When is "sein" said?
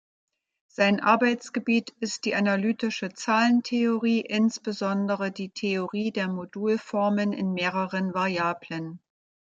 0.67-0.99